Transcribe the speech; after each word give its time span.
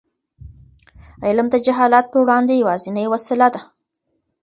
علم 1.27 1.47
د 1.51 1.55
جهالت 1.65 2.05
پر 2.11 2.19
وړاندې 2.23 2.53
یوازینۍ 2.61 3.05
وسله 3.09 3.47
ده. 3.53 3.61